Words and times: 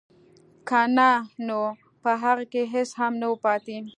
که 0.67 0.79
نه 0.97 1.11
نو 1.47 1.59
په 2.01 2.11
هغه 2.23 2.45
کې 2.51 2.61
هېڅ 2.73 2.89
هم 2.99 3.13
نه 3.21 3.27
وو 3.29 3.37
پاتې 3.45 3.77